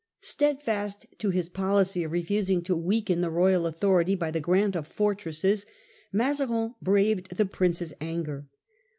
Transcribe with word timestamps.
Steadfast 0.21 1.05
to 1.19 1.29
his 1.29 1.47
policy 1.47 2.03
of 2.03 2.11
refusing 2.11 2.63
to 2.63 2.75
weaken 2.75 3.21
the 3.21 3.29
royal 3.29 3.67
authority 3.67 4.15
by 4.15 4.31
the 4.31 4.39
grant 4.39 4.75
of 4.75 4.87
fortresses, 4.87 5.67
Mazarin 6.11 6.73
braved 6.81 7.37
the 7.37 7.45
prince's 7.45 7.93
anger. 8.01 8.47